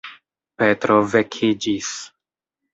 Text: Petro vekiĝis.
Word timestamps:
Petro 0.61 0.97
vekiĝis. 1.13 1.95